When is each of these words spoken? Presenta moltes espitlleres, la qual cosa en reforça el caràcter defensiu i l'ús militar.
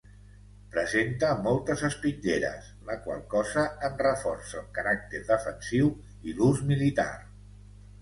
Presenta 0.75 1.29
moltes 1.47 1.83
espitlleres, 1.89 2.71
la 2.89 2.97
qual 3.05 3.23
cosa 3.35 3.67
en 3.91 4.01
reforça 4.03 4.61
el 4.65 4.75
caràcter 4.81 5.25
defensiu 5.33 5.97
i 6.31 6.39
l'ús 6.41 6.69
militar. 6.75 7.11